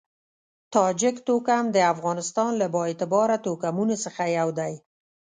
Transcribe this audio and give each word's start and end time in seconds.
تاجک 0.73 1.15
توکم 1.27 1.63
د 1.71 1.77
افغانستان 1.93 2.51
له 2.61 2.67
با 2.73 2.81
اعتباره 2.89 3.35
توکمونو 3.45 3.95
څخه 4.03 4.21
یو 4.39 4.49
دی. 4.59 4.73